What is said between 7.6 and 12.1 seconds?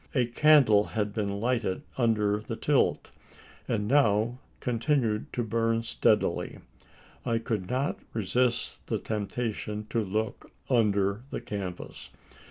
not resist the temptation to look under the canvas.